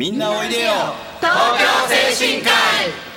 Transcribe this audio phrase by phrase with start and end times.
[0.00, 0.70] みんなおいでよ。
[1.20, 3.09] 東京精神科医。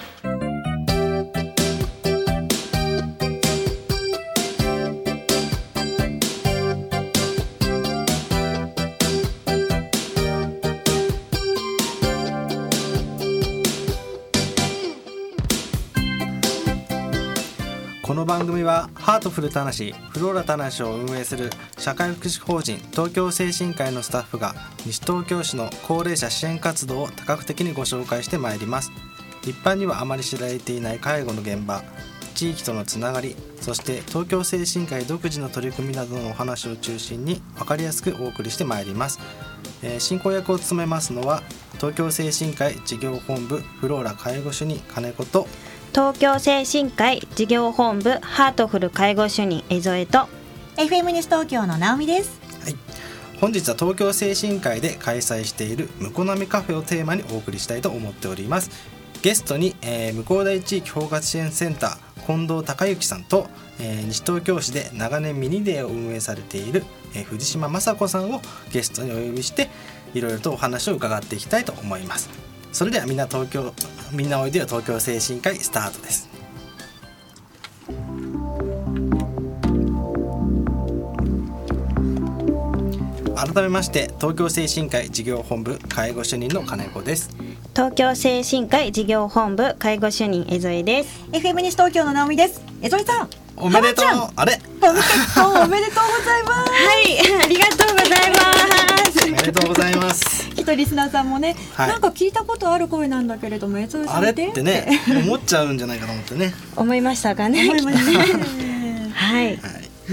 [18.24, 24.56] この番組はハートフルたなしフローラたなしを運営する社会福祉法人東京精神科医のスタッフが
[24.86, 28.94] 西東京市の高齢者支援活動を多角的にご紹介してまいります。
[29.42, 31.84] 一般にはあまり知られていない介護の現場
[32.34, 39.20] 地域とのつながりそして東京精神科医独自の取り組みなどのお話を中心に分かりやすくお送りしてまいります、
[39.82, 41.44] えー進行役を務めますのは
[41.74, 45.46] 東京精神科医事業本部フローラ介護主任金子と
[45.94, 50.28] 東京精神科医事業本部ハートフル介護主任江添と。
[50.76, 52.42] FM 西東京の直美です。
[52.64, 52.76] はい、
[53.40, 58.72] 本日は東京精神科医で開催している向こう波カフェをテーマにお送りしたいと思っております。
[59.22, 63.48] ゲストに、えー、向こう大地域包括支援センター近藤孝之さんと、
[63.80, 68.42] えー西東京市で長年ミニデーを運営されている、えー藤島雅子さんを
[68.72, 69.70] ゲストにお呼びして
[70.16, 72.32] いろいろとお話を伺っていきたいと思います。
[72.72, 73.72] それではみんな東京
[74.14, 76.30] みんなおいでよ東京精神科医スタートです。
[83.36, 87.36] 改めまして東京精神科医事業本部介護主任の金子です。
[87.76, 91.26] 東京精神科医事業本部介護主任江添です。
[91.32, 92.62] FM 西東京の直美です。
[92.84, 93.30] 江添さん。
[93.58, 94.06] おめでとう。
[94.36, 94.60] あれ？
[94.80, 96.72] おめでとうおめでとうございます。
[96.72, 97.44] はい。
[97.44, 98.36] ありがとうございま
[99.12, 99.26] す。
[99.26, 101.90] おめでとうございますきっとリスナーさんもね、はい。
[101.90, 104.88] なんか聞いたことある声なんだけれども江添さあれってね
[105.26, 106.54] 思っちゃうんじゃないかと思ってね。
[106.78, 109.12] 思いましたかね思いましたね。
[109.14, 109.48] はい。
[109.48, 109.58] はい。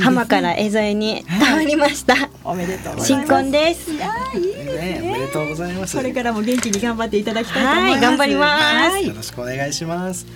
[0.00, 2.14] 浜から江添に変わりました。
[2.44, 3.28] おめでとうございます。
[3.28, 3.92] 新婚です。
[3.92, 5.96] いやーいいですねおめでとうございます。
[5.96, 7.92] これからも元気に頑張っていただきたいと思います。
[7.92, 8.62] はい頑張ります。
[8.90, 10.26] はいよろしくお願いします。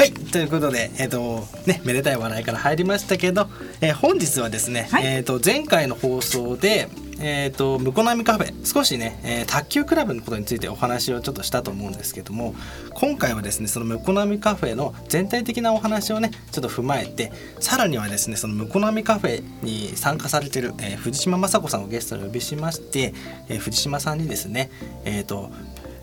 [0.00, 3.48] はい、ということで、えっ、と、ね、めでたい笑いから入りましたけど、
[3.82, 5.04] えー本日はですね、はい。
[5.04, 6.88] えっ、と、前回の放送で、
[7.20, 12.54] えっ、と、向こう波カフェ、少しね、えー卓球クラブのことについてお話をちょっとしたと思うんですけども、
[12.94, 23.12] 今回はですね、その向こう波カフェの全体的なお話をね、ちょっと踏まえて、さらにはですね、その向こう波カフェに参加されてる、えー藤島雅子さんをゲストにお呼びしまして、
[23.50, 24.70] えー藤島さんにですね、
[25.04, 25.50] えっ、と、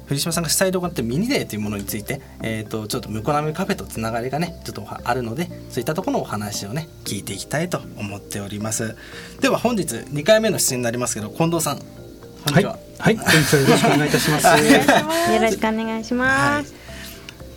[0.07, 8.95] 藤島さんが主催で行ってミニデーというものについて、えー、とちょっと向こう波カフェとつながりがねちょっとあるのでそういったところのお話をね聞いていきたいと思っております。
[9.41, 11.83] では本日2回目の出演になりますけど近藤さんこ
[12.51, 14.47] んにちは、はい、本日はよろしくお願いいたします。
[15.33, 16.63] よろしくお願いしはい。
[16.63, 16.73] ます、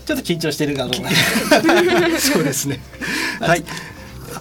[0.04, 1.10] ちょっと緊張してるかどうか。
[2.18, 2.80] そうですね。
[3.38, 3.64] はい、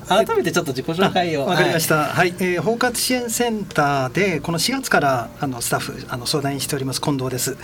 [0.10, 2.06] 改めてちょっと自己紹介をわかりました。
[2.06, 7.58] はい、えー包括支援センターでこの4月からあのスタッフあの相談にしております近藤です。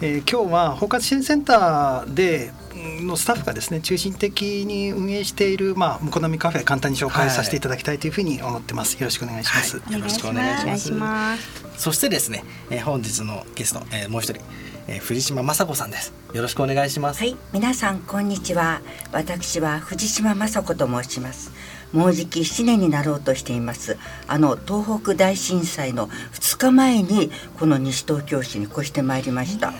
[0.00, 8.94] えー今日は包括支援センターでうんのスタッフがですね中心的に運営しているまあ向こう波カフェ簡単に紹介させていただきたいというふうに思ってます。
[8.94, 9.78] よろしくお願いします。
[9.78, 14.42] はいよろしくお願いしますお願いしますそしてですね、えー本日のゲスト、えーもう一人、
[14.88, 18.80] えー藤島雅子さんですよろしくお願いしますはい、皆さんこんにちは。
[19.12, 21.52] 私は藤島雅子と申します。
[21.92, 23.98] もうじき7年になろうとしています。
[24.28, 29.72] あの東北大震災の2日前にこの西東京市に越してまいりました。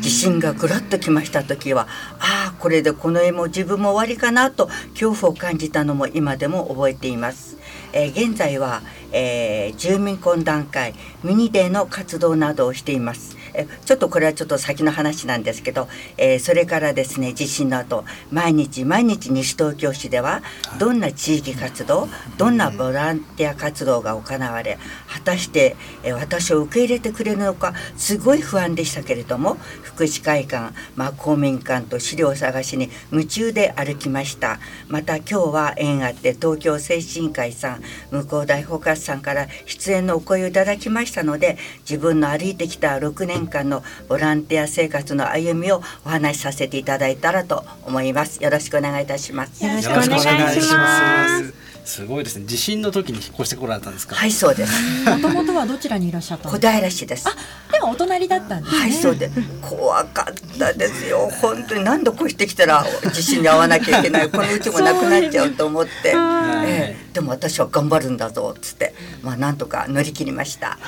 [0.00, 1.88] 地震がぐらっときました時は、
[2.20, 7.58] ああこれでこの絵も自分も終わりかなと恐怖を感じたのも今でも覚えています。
[7.92, 13.37] えー現在は、えー住民懇談会ミニデーの活動などをしています。
[13.58, 20.42] えちょっとこれはちょっと先の話なんですけど、えーそれからですね地震の後毎日毎日西東京市では
[20.78, 22.08] どんな地域活動
[22.38, 34.60] どんなボランティア活動が行われ果たして、えー私を受け入れてくれるのかすごい不安でしたけれども福祉会館、まあ、公民館と資料探しに夢中で歩きました。
[34.88, 48.42] また今日は縁あって東京精神科医さん向こう大包括さんから出演のお声をいただきましたので自分の歩いてきた6年間のボランティア生活の歩みをお話しさせていただいたらと思います。
[48.42, 49.64] よろしくお願いいたします。
[49.64, 51.77] よろしくお願いします。
[51.88, 52.44] すごいですね。
[52.44, 54.14] 地震の時に引っ越してこられたんですか？
[54.14, 55.10] はいそうです。
[55.10, 56.76] もともとはどちらにいらっしゃった小んですか？
[56.76, 57.24] 平市です。
[57.72, 58.80] でもお隣だったんですね。
[58.82, 59.30] はい、そうで、
[59.62, 61.30] 怖かったですよ。
[61.40, 61.84] 本当に。
[61.84, 65.90] 何度越してきたら、地震に遭わなきゃいけない、このうちもなくなっちゃうと思って。
[66.08, 66.96] ええ。
[67.14, 70.78] でも私は頑張るんだぞっつって、まあ、なんとか乗り切りました。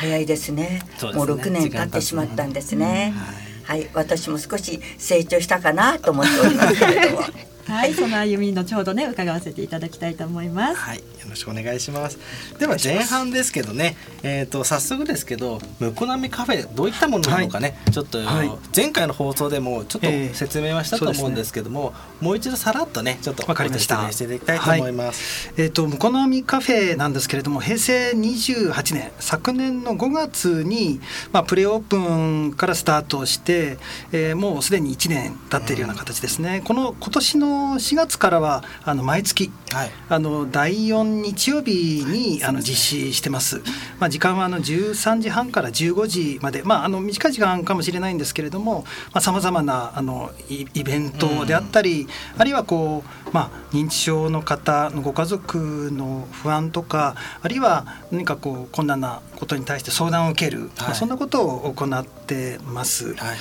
[0.00, 0.82] 早いですね。
[0.98, 1.26] そうですね。
[1.26, 3.14] もう6年経ってしまったんですね。
[3.62, 7.22] はい、私も少し成長したかなと思っておりますけれども。
[7.68, 10.76] はい、その歩みのちょうどね伺わせていただきたいと思います。
[10.76, 12.18] はい、よろしくお願いします。
[12.58, 18.50] では前半ですけどね、えっ、と早速ですけど、向こう波カフェどういったものなのかね、ちょっと、はい。
[18.74, 20.34] 前回の放送でもちょっとええ。
[20.34, 23.96] 説明はしたと思うんですけども、もう一度さらっとね、ちょっとわかりました。
[23.96, 25.52] ご説明していただきたいと思います。
[25.58, 31.00] えー、と向こうのみカフェなんですけれども平成28年昨年の5月に、
[31.32, 33.76] まあ、プレオープンからスタートして、
[34.12, 39.90] えーもうすでに1年経っているような形ですね、この今年の4月からはあの毎月はい。
[40.08, 43.62] あの第4日曜日にあの実施してます。
[43.98, 52.06] まあ時間はあの13時半から15時まで、まああの短い時間かもしれないんですけれども、まあ様々なあのイイベントであったり、
[52.36, 63.14] あるいはこうまあ認知症の方のご家族の不安とか、あるいは何かこう困難なことに対して相談を受ける、まはいあそんなことを行ってます。
[63.14, 63.38] はい。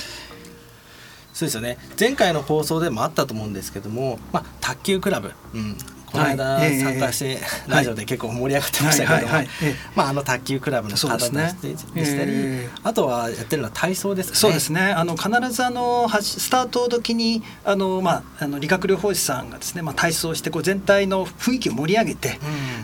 [1.38, 1.78] そうですよね。
[2.00, 5.78] 前回の放送でもあったと思うんですけども、まあ卓球クラブ、うん、
[6.12, 7.38] この間参加して、ええ
[7.68, 9.27] ラジオで結構盛り上がってましたけど
[9.95, 12.69] まああの卓球クラブの方でしたり、ええ。
[12.83, 14.33] あとはやってるのは体操です。
[14.36, 14.81] そうですね。
[14.81, 22.39] あの必ずあのスタート時にあのまああの理学療法士さんがですね、まあ体操してこう全体の雰囲気を盛り上げて、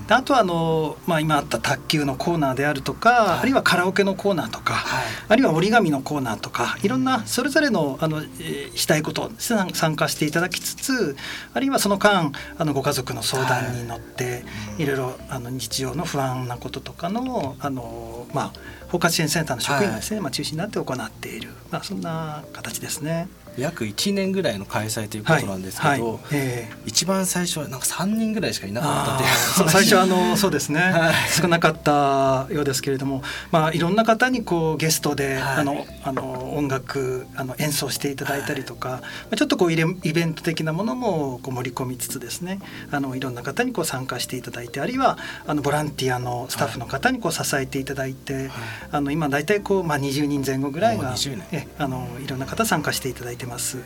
[0.09, 3.39] あとはあのまあ今あった卓球のコーナーであるとか、はい。
[3.39, 5.05] あるいはカラオケのコーナーとか、はい。
[5.29, 11.15] あるいは折り紙のコーナーとか、いろんなそれぞれのあの、えーしたいこと参参加していただきつつ、
[11.53, 14.43] あるいはその間あのご家族の相談に乗って、
[14.77, 18.53] い、ろいろあの日常の不安なこととかのあのまあ
[18.89, 23.27] 包括支援センターの職員がですね、まあ中心になって行っている、まあそんな形ですね。
[23.57, 26.73] 約1年ぐらいの開催ということなんですけど、はいはいええ。
[26.85, 31.13] 一番最初はなんか3人ぐらいしかいなかったって 最初はあのそうですね、はい。
[31.29, 35.57] 少なかったようですけれども、まあ、いろんな方にこうゲストで、はい。
[35.59, 38.99] あのあの音楽あの演奏していただいたりとか、ま
[39.31, 42.59] あ、ちょっとこうイレイベント的なものもこう盛り込みつつですね
[42.91, 45.17] あのいろんな方にこう参加していただいてあるいは
[45.47, 48.49] あのボランティアのスタッフの方にこう支えていただいて、
[48.91, 51.43] あの今大体こう、まあ、20人前後ぐらいが20年。
[51.51, 53.77] えあのいろんな方参加していただいてます。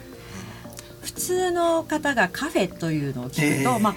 [1.01, 3.79] 普通の方がカフェというのを聞くと、ええ。
[3.79, 3.95] まあ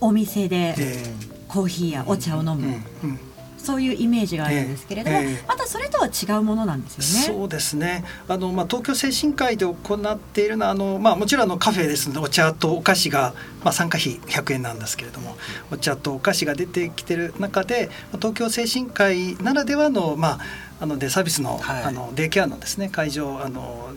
[0.00, 1.14] お店でえ
[1.48, 3.20] コーヒーやお茶を飲む、うんうん。
[3.58, 5.44] そういうイメージがあるんですけれども、ええ。
[5.48, 7.38] またそれとは違うものなんですよね。
[7.40, 8.04] そうですね。
[8.28, 15.36] あのまあ東京精神科医で行っているのはあのまあもちろんあのカフェですのでお茶とお菓子がまあ参加費100円なんですけれども、
[15.70, 20.40] お茶とお菓子が出てきてる中で東京精神科医ならではのまあ
[20.78, 21.82] あのデイサービスの、はい。
[21.84, 23.90] あのデイケアのですね会場あの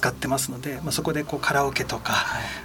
[0.00, 2.14] 使ってますので、まあそこでこうカラオケとか、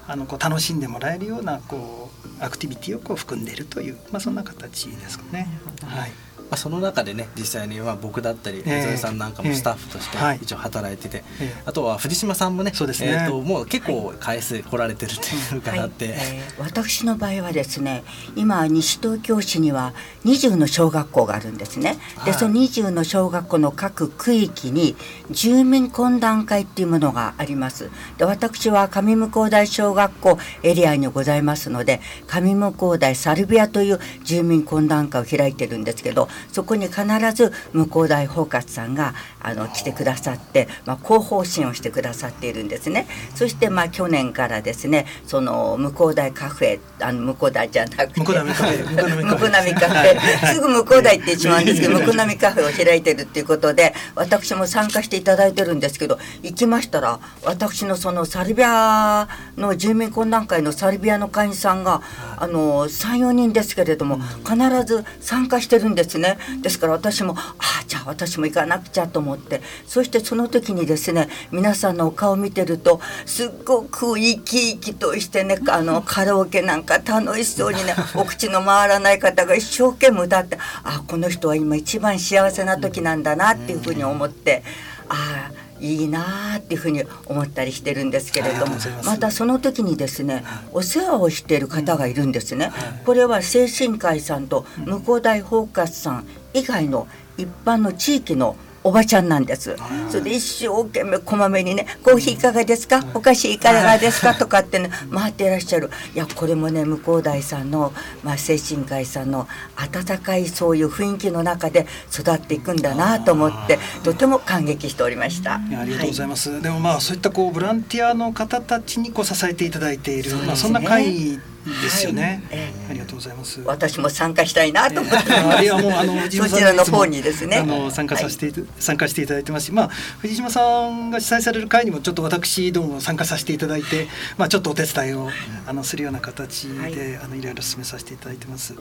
[0.08, 2.10] あのこう楽しんでもらえるようなこ
[2.40, 5.50] うアクティビティをこう含んでいるというまあそんな形ですかね。
[5.84, 6.12] はい。
[6.50, 8.82] まあ、その中でね実際にまあ僕だったりええ。
[8.82, 11.64] 小添さんなんかもスタッフとして一応働いてて、ええ。
[11.66, 13.12] あとは藤島さんもねそうですね。
[13.12, 18.04] えーともう結構回数来られてるっていうかなって、えー私の場合はですね
[18.36, 19.94] 今西東京市には
[20.26, 22.32] 20の小学校があるんですね、はい。
[22.32, 24.96] でその20の小学校の各区域に
[25.32, 27.90] 住民懇談会っていうものがあります。
[28.18, 37.04] で私は上向台小学校エリアにございますので上向台サルビアという住民懇談会を開いてるんですけどそこに必
[37.34, 43.08] ず向台包括さんがあの来てくださって、まあ、広報支援をしてくださっているんですね。
[43.36, 59.28] そしてまあ去年からですねその向台カフェあの向台じゃなくて向波カフェ向波カフェカフェすぐ向こう台って言ってしまうんですけど向波カフェを開いてるっていうことで私も参加していただいてるんですけど行きましたら私のそのサルビア
[59.58, 62.02] の住民懇談会のサルビアの会員さんが
[62.38, 66.25] あの34人ですけれども必ず参加してるんですね
[66.62, 69.62] ですから私もああじゃあ私も行かなくちゃと思って。
[69.88, 84.64] そしてその時にですね皆さんのお顔を見てるとすっごく生き生きとしてねあの カラオケなんか楽しそうにねお口の回らない方が一生懸命歌ってあこの人は今一番幸せな時なんだなっていうふうに思って
[85.10, 92.72] ああいいなあっていうふうに思ったりしてるんですけれどもまたその時にですねお世話をしている方がいるんですね。
[93.06, 98.56] これは精神科医さんと向こう大包括さん以外の一般の地域の
[98.88, 99.76] おばちゃんなんです。
[100.10, 103.04] それで一生懸命こまめにね「コーヒーいかがですか？
[103.16, 115.56] お菓子いかがですか?」とかってね回っていらっしゃるいやこれもね向こう大さんの、まあ、精神科医さんの温かいそういう雰囲気の中で育っていくんだなと思ってとても感激しておりました。
[115.56, 116.62] ありがとうございはます。
[116.62, 122.60] でもまあそういったこうボランティアの方たちにこう支えていただいている、そねまあそんな会ですよね、はい。
[122.60, 123.62] えありがとうございます。
[123.66, 125.34] 私も参加したいなと思って。
[125.34, 127.58] あいやもうあのそちらの方にですね。
[127.58, 129.88] あの参加させて、参加していただいてますし、まあ
[130.20, 134.08] 藤島さんが主催される会にもちょっと私ども参加させていただいて、
[134.38, 135.30] まあちょっとお手伝いを
[135.66, 137.18] あのするような形で、はい。
[137.18, 138.76] あのいろいろ進めさせていただいてます。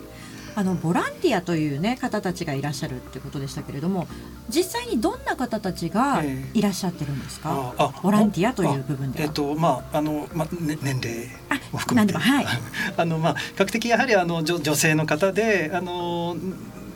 [0.56, 4.06] あのボランティアというね方たちがいらっしゃるってことでしたけれども
[4.49, 6.58] 実際にどんな方たちがええ。
[6.58, 9.25] いらっしゃってるんですか、ああボランティアという部分では。
[9.25, 11.28] あえっ、とまああのまあ、ね、年齢
[11.73, 12.16] も含めて。
[12.16, 12.46] はい。
[12.96, 16.37] あのまあ比較的やはりあの女女性の方であの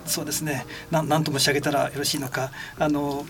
[0.07, 0.67] そうですね。
[0.91, 3.25] なんなんと申し上げたらよろしいのかあの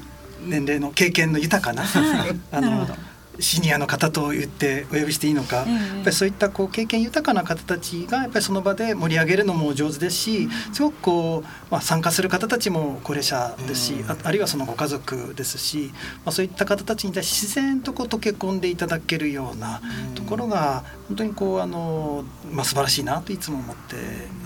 [0.44, 2.36] 年齢の経験の豊かな、はい。
[2.52, 15.92] あのなるほどシニアの方と言ってお呼びしていいのか、ええやっぱりそういったこう経験豊かな方たちがやっぱりその場で盛り上げるのも上手ですしすごくこう、まあ、参加する方たちも高齢者ですし、ああるいはそのご家族ですし、
[16.24, 19.80] まあ、そういった方たちに対して自然とこう溶け込んでいただけるような
[20.14, 23.96] ところが本当にこうあの、まあ、素晴らしいなといつも思って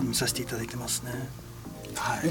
[0.03, 1.13] 見させていただいてますね。
[1.95, 2.31] はい。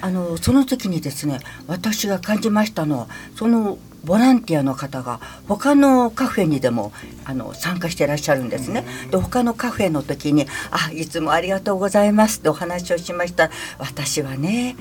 [0.00, 6.92] あのその時にですね私が感じましたのはそのボランティアの方が他のカフェにでも
[7.24, 8.84] あの参加してらっしゃるんですね。
[9.10, 14.76] で他のカフェの時に「あいつもありがとうございます」ってお話をしました私はね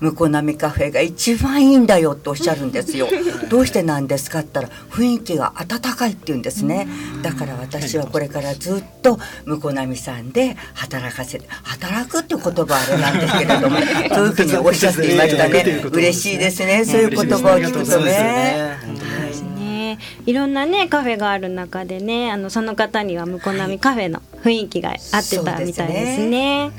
[0.00, 3.08] 向波カフェが一番いいんだよっておっしゃるんですよ。
[3.48, 6.88] どうしてなんですかって言ったら雰囲気が温かいって言うんですね。
[7.22, 13.78] だから私はこれからずっと向波さんで働かせて働くっていう言葉あれなんですけれども、
[14.14, 15.84] そういうふうにおっしゃっていましたね。
[15.92, 16.84] 嬉しいですね。
[16.84, 18.04] そういう言葉を聞くとね。
[18.04, 19.98] ですね。
[20.26, 26.70] いろんなねカフェがある中でね、あのその方には向こう並みカフェの雰囲気が合ってたみたいですね。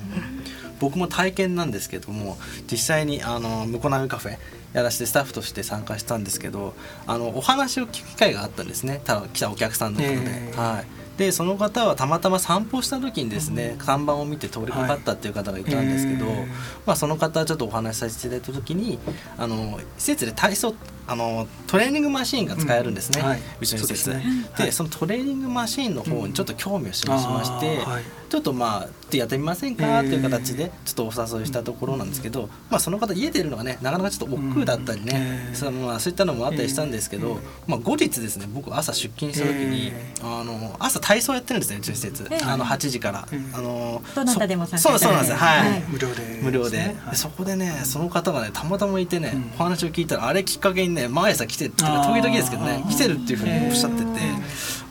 [0.79, 2.37] 僕も体験なんですけども
[2.71, 4.37] 実際にあの向こう波カフェ
[4.73, 6.73] やらせてスタッフとして参加したんですけど
[7.07, 10.19] あのお話を聞く機会があったんですねただ来たお客さんのことで。
[10.19, 10.85] えーはい。
[11.17, 16.39] でその方はたまたま散歩した時にですね、看板を見て通りかかったっていう方がいたんですけど、はいえ。
[16.41, 16.47] ー
[16.85, 18.99] まあ、その方ちょっとお話しさせていただいた時に
[19.37, 20.75] あの施設で体操
[21.07, 23.39] あのトレーニングマシーンが使えるんですね、うんはい。
[23.61, 24.25] うちの施設でね。
[24.53, 24.71] はい。
[24.71, 28.03] そのトレーニングマシーンの方にちょっと興味を示しまして、あーはい。
[28.29, 45.37] ちょっとまあでやってみませんかっていう形でちょっとお誘いしたところなんですけど、まあ、その方家出るのがねなかなかちょっと億劫だったりね、うんそのまあそういったのもあったりしたんですけど、まあ、後日ですね僕朝出勤した時に、あの朝体操やってるんですねうちの施設、ええあの8時から、うんあのどなたでも参加そうそうなんですよ。
[45.37, 45.83] はい、はい。
[45.87, 46.77] 無料で、無料で。
[46.79, 46.95] はい。
[47.11, 49.51] でそこでねその方がねたまたまいてね、うん。
[49.59, 52.13] お話を聞いたらあれきっかけにね毎朝来てっていうかあー。
[52.15, 54.05] 時々ですけどね来てるっていうふうにおっしゃってて、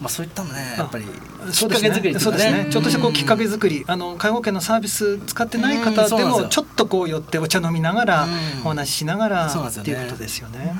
[0.01, 1.05] まあ、そういったのねやっぱり
[1.53, 3.85] きっかけ作りそうですかねねちょっとしたこうきっかけ作り。
[3.87, 8.31] あの介護保険のサービス使ってない方でもちょっとこう寄ってお茶飲みながらうん。
[8.65, 10.75] お話ししながらっていうことですよね。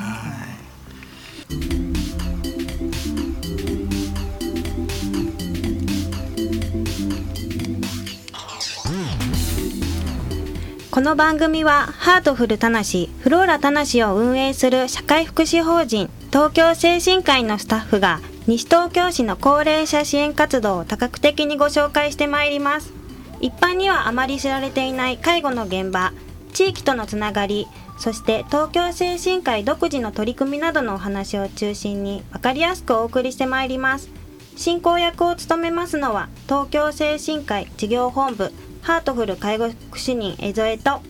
[10.95, 22.93] この番組はハートフルたなしフローラたなしを運営する社会福祉法人東京精神科医のスタッフが西東京市の高齢者支援活動を多角的にご紹介してまいります。
[23.41, 26.13] 一般にはあまり知られていない介護の現場
[26.53, 27.67] 地域とのつながり
[27.99, 34.11] そして東京精神科医独自の取り組みなどのお話を中心に分かりやすくお送りしてまいります。
[34.55, 38.53] 進行役を務めますのは東京精神科医事業本部
[38.85, 41.01] ハートフル介護福祉人江添と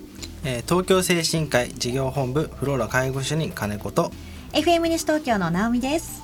[0.44, 4.12] えー東京精神科医事業本部フローラ介護主任金子と。
[4.52, 6.22] FM 西東京の直美です。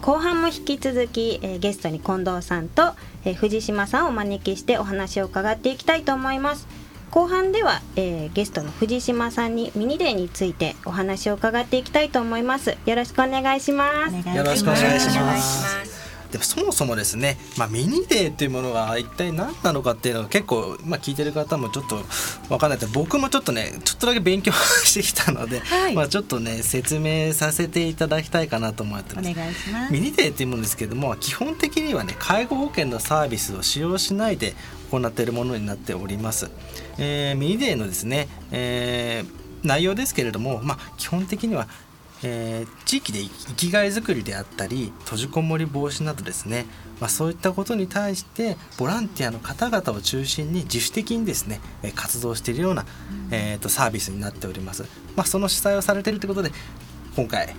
[0.00, 2.94] 後半も引き続き、えーゲストに近藤さんと、
[3.26, 6.66] えー藤島さんをお招きしてお話を伺っていきたいと思います。
[7.10, 12.78] 後半では、えーゲストの藤島さんにミニデーについてお話を伺っていきたいと思います。
[12.86, 14.14] よろしくお願いします。
[14.34, 15.36] よろしくお願いしま
[15.84, 15.97] す。
[16.30, 22.02] でもそもそもですね、まあ、ミニデーっていうものが一体何なのかっていうのが結構、まあ、聞いてる方もちょっと
[22.48, 22.78] 分かんない。
[22.78, 25.94] って僕もちょっとねちょっとだけ勉強してきたので、はい。
[25.94, 29.30] まあ、ちょっとね説明させていただきたいかなと思ってます。
[29.30, 29.92] お願いします。
[29.92, 34.54] ミニデーっていうものですけども基本的にはね介護保険のサービスを使用しないで
[34.90, 36.50] 行っているものになっております、
[36.98, 41.68] えーミニデーのですね、えー内容ですけれども、まあ、基本的には、
[42.22, 46.66] えー地域で生きがいづくりであったり閉じこもり防止などですね、
[47.00, 52.86] まあ、そういったことに対してボランティアの方々を中心に自主的にですねえー活動しているような、
[53.30, 54.84] えーとサービスになっております、
[55.16, 56.52] まあ、その主催をされているということで
[57.16, 57.54] 今回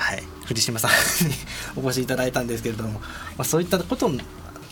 [0.00, 1.34] はい、藤島さんに
[1.76, 3.00] お越しいただいたんですけれども、ま
[3.38, 4.18] あ、そういったことの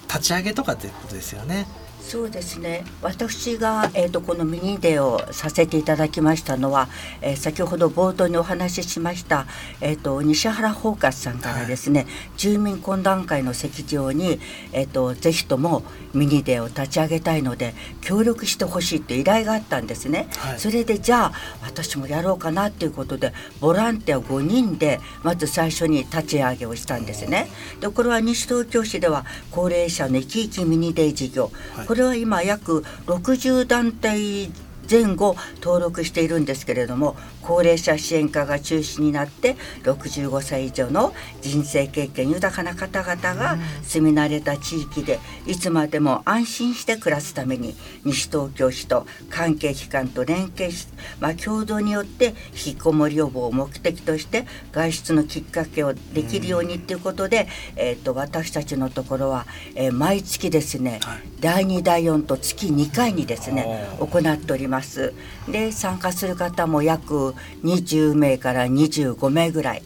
[0.09, 1.68] 立ち上げとかっていうことですよね。
[2.09, 2.85] そうですね。
[3.03, 6.88] 私が、えーと、このミニデーをさせていただきましたのは、
[7.21, 9.47] えー、先ほど冒頭にお話ししました、
[9.83, 14.41] えーと、西原包括さんからですね、はい、住民懇談会の席上に、
[14.73, 15.83] えーと、ぜひとも
[16.15, 27.49] ミニデーを立ち上げたいので協力してほしいという依頼があったんですね、はい、それでじゃあ私もやろうかなということでボランティア5人でまず最初に立ち上げをしたんですね。
[27.81, 34.50] でこれは西東京市では高齢者の生き生きミニデー事業、はいれは今約60団体
[34.90, 50.88] 前後登録しているんですけれども高齢者支援課が中心になって65歳以上の人生経験豊かな方々が住み慣れた地域でいつまでも安心して暮らすために西東京市と関係機関と連携し、
[51.21, 64.78] まあ、共同によって引きこもり予防を目的として外出のきっかけをできるようにっていうことで、えー、と私たちのところは、えー、毎月ですね、はい、第2第4と月2回にですね行っております。
[64.79, 65.13] ます
[65.49, 69.83] で参加する方も約20名から25名ぐらい。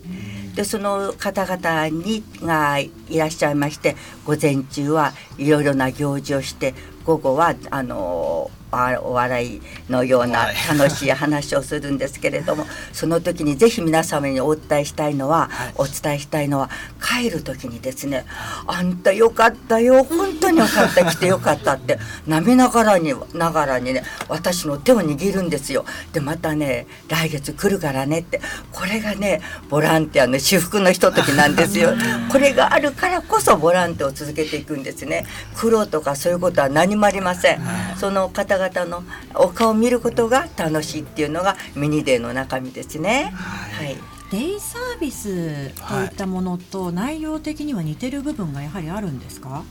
[0.54, 3.96] でその方々にがいらっしゃいまして
[4.26, 6.74] 午前中はいろいろな行事をして
[7.06, 16.70] 午後はあのお笑いのような楽しい話をするんですけれどもその時にぜひ皆様にお伝えしたいのは、はい、お伝えしたいのは
[17.02, 18.24] 帰る時にですね
[18.66, 25.84] 「あんたよかったよ本当によかった来てよかった」って 涙ながらにながらにね私の手を握るんですよ。
[26.12, 31.92] でまたね来月来るからねってこれがねボランティアの至福のひとときなんですよ。
[32.30, 35.26] これがあるからこそボランティアを続けていくんですね。
[35.56, 37.60] 苦労とかそういうことは何もありません。
[37.98, 39.02] その方々の
[39.34, 43.32] お顔を見ることが楽しいっていうのがミニデーの中身ですね。
[43.34, 43.96] はい、はい。
[44.30, 49.62] デイサービスといったものと内容的には似てる部分がやはりあるんですか？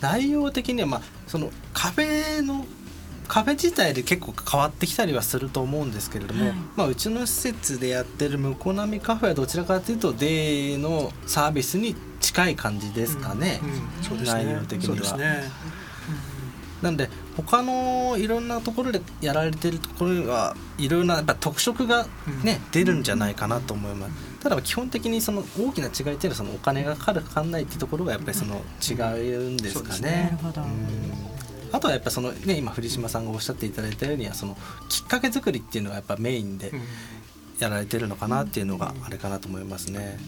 [0.00, 2.64] 内容的には、まあ、そのカフェの
[3.28, 15.16] カフェ自体で結構変わってきたりはすると思うんですけれども、はい、まあ、うちの施設でやってる向こう並みカフェはどちらかというとデイのサービスに近い感じですかね、うんうん、内容的には。
[16.82, 22.06] なんで他のいろんなところでやられてるところはいろんなやっぱ特色が
[22.42, 24.12] ね、うん、出るんじゃないかなと思います。
[24.42, 28.94] ただ基本的にその大きな違いっていうのはそのお金がかかるかかんないっていうところがやっぱりその違
[29.34, 30.38] うんですかね。
[31.72, 34.56] あとはやっぱそのね今藤島さんがおっしゃっていただいたようにはその
[34.88, 36.72] きっかけ作りっていうのがやっぱメインで
[37.58, 40.18] やられてるのかなっていうのがあれかなと思いますね。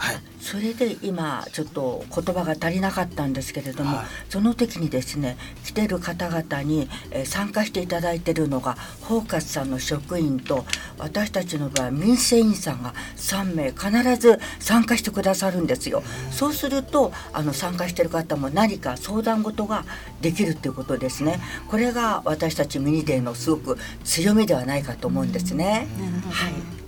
[0.00, 10.64] はい、それで今ちょっと言葉が足りなかったんですけれども、はい、その時にですね来てる方々に、えー、参加していただいてるのが包括さんの職員と
[10.96, 16.02] 私たちの場合民生委員さんが3名必ず参加してくださるんですよ。
[16.30, 19.84] そうするとあの参加してる方も何か相談事が
[20.22, 21.40] できるっていうことですね。
[21.68, 25.86] これが私たちミニデーのすごく強みではないかと思うんですね。
[26.30, 26.79] はい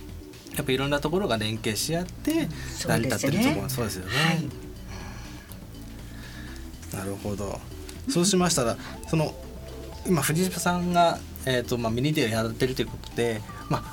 [0.55, 2.47] やっぱいろんなところが連携し合って
[2.85, 4.11] 成り立ってるところそうですよね。
[6.91, 7.59] はい、なるほど。
[8.09, 9.33] そうしましたらその
[10.05, 13.83] 今藤島さんが、えーとまあ、ミニデーをやってるということで、ま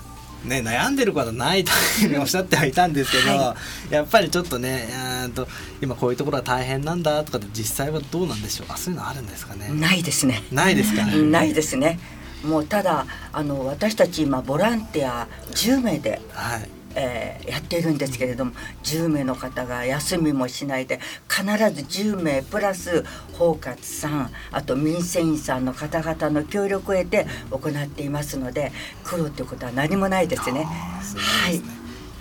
[0.44, 1.70] あね、悩んでることないと
[2.18, 3.56] おっしゃってはいたんですけど、は
[3.90, 4.88] い、やっぱりちょっとね
[5.34, 5.46] と
[5.80, 8.66] 今こういうところは大変なんだとかで実際はどうなんでしょう？
[8.70, 9.68] あそういうのあるんですかね。
[9.68, 10.42] ないですね。
[10.50, 12.00] ないですか、ね、ないですね
[12.44, 16.68] もうただあの私たち今ボランティア10名で、はい。
[16.94, 20.98] えー、やっているんですけれども10名の方が休みもしないで
[21.28, 28.72] 必ず10名プラス包括さんあと民生委員さんの方々の協力を得て行っていますので
[29.04, 30.66] 苦労ということは何もないですね。
[31.02, 31.22] すね。
[31.22, 31.79] はい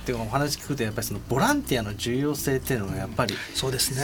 [0.10, 4.02] ていうかお話聞くとやっぱりそのボランティアの重要性っていうのがやっぱりそうですね。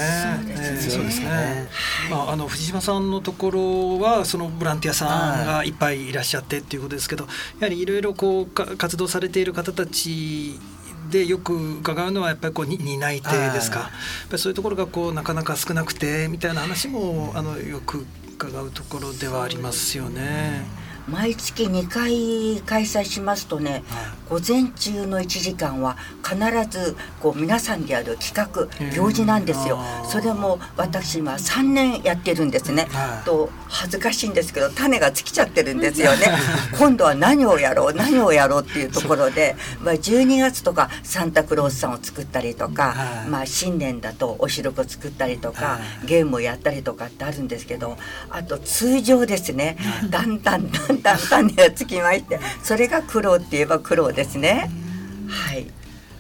[0.80, 1.68] そうですね。
[2.12, 7.26] まああの藤島さんのところはそのボランティアさんがいっぱいいらっしゃってっていうことですけど、
[7.60, 10.60] やはりいろいろこう活動されている方たち
[11.10, 13.80] でよく伺うのはやっぱりこう担い手ですか。
[13.80, 13.90] やっ
[14.30, 20.85] ぱりそういうところがこうなかなか少なくてみたいな話もあのよく伺うところではありますよね。
[21.08, 23.84] 毎月2回開催しますとね、
[24.30, 26.36] 午前中の1時間は必
[26.70, 29.80] ずこう皆さんでやる企画行事なんですよ。
[30.10, 32.88] それも私今3年やってるんですね。
[33.24, 36.28] と恥ずかしいんですけど種が尽きちゃってるんですよね。
[36.80, 42.96] 今度は何をやろう何をやろうっていうところで、まあ、12月とかサンタクロースさんを作ったりとか、
[43.28, 47.98] まあ、新年だとお城を作ったりとか、ゲームをやったりとかってあるんですけど
[48.30, 49.78] あと通常ですね
[50.10, 54.72] だんだんだんだん種がつきましてそれが苦労って言えば苦労ですね。
[55.28, 55.75] はい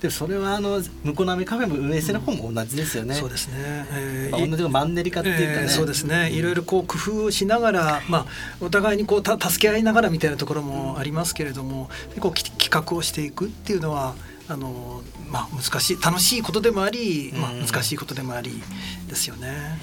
[0.06, 6.32] でそれはあの向こう波カフェも運営してる方も同じですよね、そうですね、えまあ、同じマンネリ化っていうかね、えーそうですね。
[6.32, 8.26] いろいろこう工夫をしながら、まあ、
[8.62, 11.90] お互いにこうた助け合いながらみたいなところもありますけれども
[12.20, 14.16] こうき企画をしていくっていうのは
[14.48, 17.66] あの、まあ、難しい楽しいことでもあり、まあ、うん。
[17.66, 18.62] 難しいことでもあり
[19.08, 19.80] ですよね。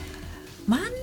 [0.66, 1.01] マンネリと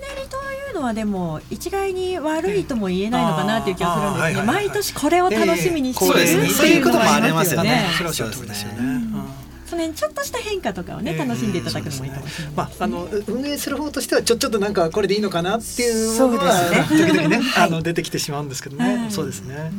[0.70, 4.22] いうのはでも一概に悪いとも言えないのかなっていう気がするんですね。
[4.22, 7.86] はいはいはい毎年これを楽しみにしているええってそういうこともあのりますよね。
[7.94, 8.78] それはおっしゃる通りですよね。
[8.78, 8.84] そうですね。
[8.84, 9.40] うん。
[9.70, 12.52] その辺ちょっとした変化とかをね、楽しんでいただくのもいいかもしれないですね。
[12.56, 17.06] まあ、あのう運営する方としてはちょちょっとなんかこれでいいのかなっていうそうものはですね。
[17.06, 17.68] 時々ね、はい。
[17.68, 19.12] あの出てきてしまうんですけどね、はい。
[19.12, 19.72] そうですね。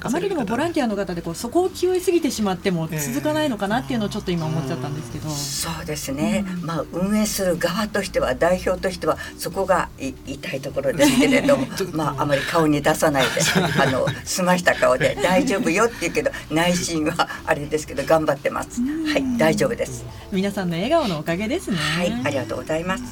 [0.00, 5.28] あまりにもボランティアの方でこうそこを気負いすぎてしまっても続かないのかなっていうのをちょっと今思っちゃったんですけど。
[5.30, 13.30] そうですね、まあ運営する側としては代表としてはそこがい痛いところですけれども まああまり顔に出さないで
[13.80, 18.80] あの済ました顔で大丈夫よって言うけど内心はあれですけど頑張ってます。
[18.80, 20.04] はい大丈夫です。
[20.30, 21.76] 皆さんの笑顔のおかげですね。
[21.76, 23.02] はいありがとうございます。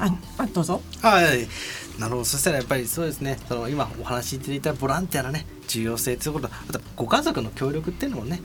[0.00, 0.80] あ、あどうぞ。
[1.02, 1.48] はい
[1.98, 2.24] なるほど。
[2.24, 3.38] そしたらやっぱりそうですね。
[3.48, 6.48] その今お話しいただいたボランティアのね重要性ということ。
[6.48, 8.40] あとご家族の協力っていうのもね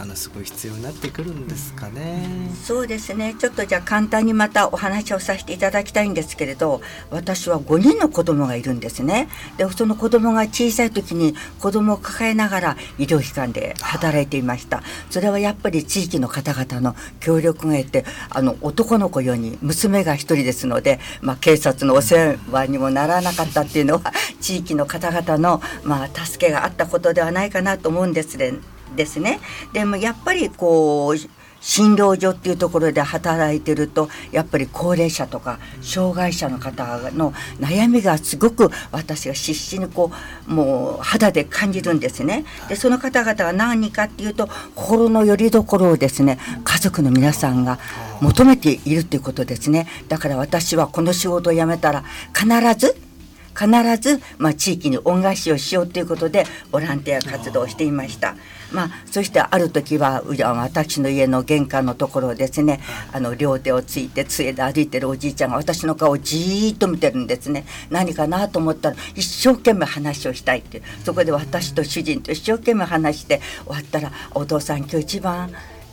[0.00, 2.50] あのすごい必要になってくるんですかね。
[2.64, 28.54] そうですねちょっとじゃあ簡単にまたお話をさせていただきたいんですけれど私は5人の子供がいるんですねでその子供が小さい時に子供を抱えながら医療機関で働いていましたそれはやっぱり地域の方々の協力が得てあの男の子4人娘が1人ですので、まあ、警察のお世話にもならなかったっていうのは地域の方々の、まあ、助けがあったことではないかなと思うんですね。
[28.96, 29.40] ですね
[29.72, 40.10] でもやっぱりこう診療所っていうところで働いてるとやっぱり高齢者とか障害者の方の悩みがすごく私が必死にこ
[40.48, 42.44] うもう肌で感じるんですね。
[42.68, 47.78] でその方々が何かっていうと心の拠り所をですね家族の皆さんが
[48.20, 49.86] 求めているということですね。
[50.08, 52.48] だから私はこの仕事を辞めたら必
[52.78, 53.09] ず
[53.58, 53.68] 必
[54.00, 58.36] ず、まあ、地域に恩返しをしようということでボランティア活動をしていました。
[58.72, 62.80] まあ、そしてある時は私の家の玄関のところをですね
[63.12, 67.64] あの両手をついて杖で歩いてるおじいちゃんが私の顔をじーっと見てるんですね。
[67.90, 70.84] 何かなと思ったら一生懸命話をしたいっていう。
[71.04, 75.50] そこで私と主人と一生懸命話して終わったら「お父さん今日一番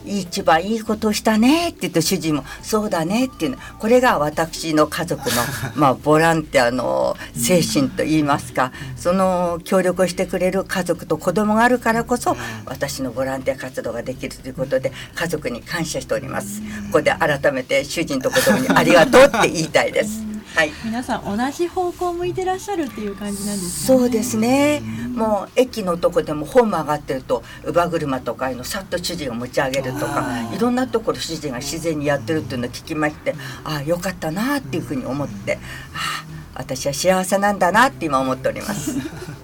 [0.08, 3.58] 一番いいことをしたねって言って主人も「そうだね」っていうの。
[3.80, 5.36] これが私の家族の
[5.76, 8.72] まあボランティアの精神といいますか。
[8.96, 16.62] その協力をしてくれる家族と子供があるからこそ私のボランティア活動ができるということで家族に感謝しております。
[16.92, 20.27] ここで改めて主人と子供にありがとうって言いたいです
[20.58, 24.00] はい皆さん同じ方向を向いてらっしゃるっていう感じなんですかね。
[24.00, 24.82] そうですね。
[25.14, 35.60] もう駅のとこでもホーム上がってると乳母車とかいうのさっと主人が持ち上げるとかいろんなところ主人が自然にやってるっていうのを聞きましてああよかったなっていうふうに思って
[35.94, 38.96] ああ私は幸せなんだなって今思っております。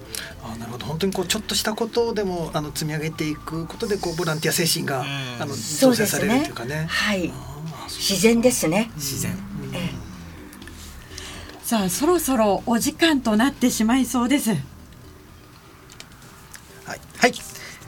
[0.42, 5.06] あなるほど本当にこうちょっとしたことでもあの積み上げていくことでこうボランティア精神が、うん
[5.42, 6.86] あの醸成されるというかね。
[6.88, 7.32] はい
[7.86, 8.90] 自然ですね。
[8.96, 9.53] 自然ええ
[11.74, 14.50] さあそろそろお時間となってしまいそうです。
[14.50, 14.54] は
[16.94, 17.32] い、はい。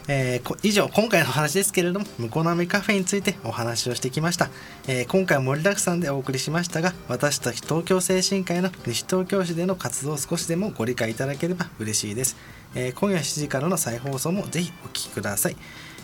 [0.09, 4.51] えー以上今回の話ですけれども向こう波カフェについてお話をしてきました、
[4.89, 12.37] えー今回盛りだくさんでお送りしましたが私たち東京精神科医の西東京市での活動を少しでもご理解いただければ嬉しいです、
[12.75, 15.57] えー今夜7時からの再放送もぜひお聞きください。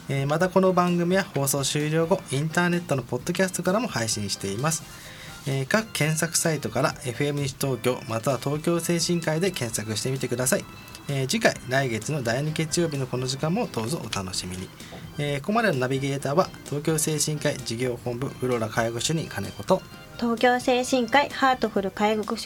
[0.09, 5.12] えーまたこの番組は放送終了後インターネットのポッドキャストからも配信しています。
[5.46, 10.64] えー各検索サイトから FM 西東京または東京精神科医で検索してみてください、
[11.09, 14.68] えー次回来月の第2月曜日のこの時間もどうぞお楽しみに、
[15.18, 19.83] えーここまでのナビゲーターは東京精神科医事業本部フローラ介護主任金子と
[20.18, 22.37] 東京精神科医ハートフル介護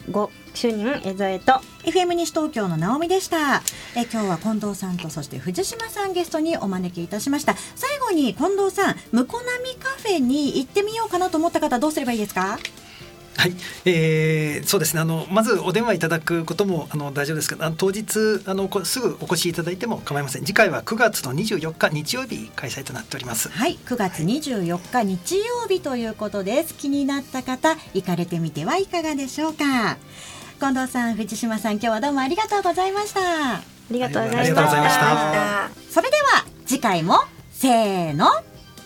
[0.55, 1.53] 主任江添と
[1.85, 3.57] FM 西東京の直美でした。
[3.95, 7.55] え今日は近藤さんとそして藤島さんゲストにお招きいたしました。
[7.75, 12.59] 最後に近藤さん向こなみカフェに行ってみようかなと思った方どうすればいいですか？
[13.37, 15.01] はい、えーそうですね。
[15.01, 20.45] あのまずお電話いただくこともあの大丈夫ですがあの当日あのこすぐお越しいただいても構いません。
[20.45, 23.49] 次回は9月の24日日曜日開催となっております。
[23.49, 23.79] はい。
[23.85, 26.75] 9月24日日曜日ということです。
[26.75, 29.99] 気になった方行かれてみてはいかがでしょうか。
[30.59, 33.57] 近藤さん藤島さん今日はどうもありがとうございました。
[33.57, 35.71] ありがとうございましありがとうございましたた。
[35.91, 37.19] それでは次回も
[37.53, 38.31] せーの。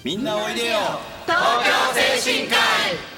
[0.03, 0.79] みんなおいでよ。
[1.27, 3.10] 東京精神科医